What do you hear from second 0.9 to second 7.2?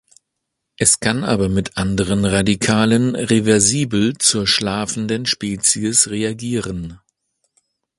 kann aber mit anderen Radikalen reversibel zur schlafenden Spezies reagieren.